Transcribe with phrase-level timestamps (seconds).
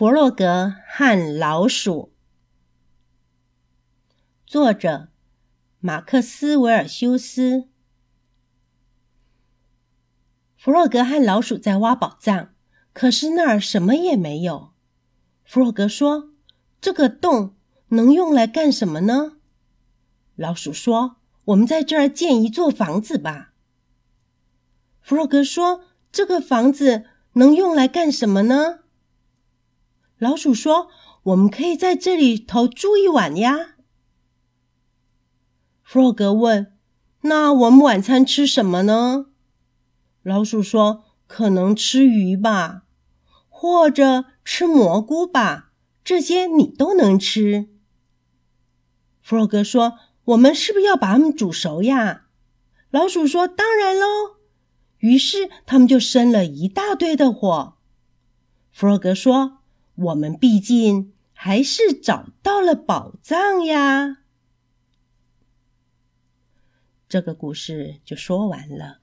[0.00, 2.14] 弗洛格和老鼠，
[4.46, 5.08] 作者
[5.78, 7.68] 马克思·维尔修斯。
[10.56, 12.54] 弗洛格和老鼠在挖宝藏，
[12.94, 14.72] 可是那儿什么也没有。
[15.44, 16.30] 弗洛格说
[16.80, 17.54] ：“这个洞
[17.88, 19.36] 能用来干什么呢？”
[20.34, 23.52] 老鼠说：“我们在这儿建一座房子吧。”
[25.02, 27.04] 弗洛格说：“这个房子
[27.34, 28.78] 能用来干什么呢？”
[30.20, 30.90] 老鼠说
[31.32, 33.76] ：“我们可以在这里头住一晚呀。”
[35.82, 36.74] 弗洛格问
[37.24, 39.28] ：“那我们晚餐吃什么呢？”
[40.22, 42.82] 老鼠说：“可能吃鱼吧，
[43.48, 45.72] 或者吃蘑菇吧，
[46.04, 47.70] 这些你都能吃。”
[49.22, 52.26] 弗洛格说：“我们是不是要把它们煮熟呀？”
[52.92, 54.06] 老鼠说：“当然喽。”
[55.00, 57.78] 于是他们就生了一大堆的火。
[58.70, 59.59] 弗洛格说。
[60.00, 64.22] 我们毕竟还是找到了宝藏呀！
[67.08, 68.99] 这个故事就说完了。